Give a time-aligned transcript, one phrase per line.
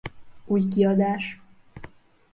[0.45, 1.41] Új kiadás.